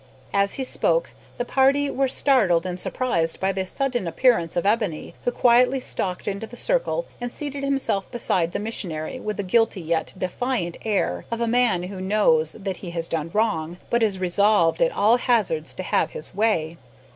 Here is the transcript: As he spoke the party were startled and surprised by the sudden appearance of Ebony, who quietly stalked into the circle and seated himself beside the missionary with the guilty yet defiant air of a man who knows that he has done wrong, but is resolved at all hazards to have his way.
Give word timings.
As 0.33 0.55
he 0.55 0.63
spoke 0.63 1.11
the 1.37 1.45
party 1.45 1.91
were 1.91 2.07
startled 2.07 2.65
and 2.65 2.79
surprised 2.79 3.39
by 3.39 3.51
the 3.51 3.67
sudden 3.67 4.07
appearance 4.07 4.55
of 4.55 4.65
Ebony, 4.65 5.13
who 5.25 5.31
quietly 5.31 5.79
stalked 5.79 6.27
into 6.27 6.47
the 6.47 6.57
circle 6.57 7.05
and 7.21 7.31
seated 7.31 7.63
himself 7.63 8.09
beside 8.09 8.51
the 8.51 8.57
missionary 8.57 9.19
with 9.19 9.37
the 9.37 9.43
guilty 9.43 9.79
yet 9.81 10.15
defiant 10.17 10.77
air 10.83 11.25
of 11.29 11.39
a 11.39 11.45
man 11.47 11.83
who 11.83 12.01
knows 12.01 12.53
that 12.53 12.77
he 12.77 12.89
has 12.89 13.07
done 13.07 13.29
wrong, 13.31 13.77
but 13.91 14.01
is 14.01 14.17
resolved 14.17 14.81
at 14.81 14.91
all 14.91 15.17
hazards 15.17 15.71
to 15.75 15.83
have 15.83 16.09
his 16.09 16.33
way. 16.33 16.77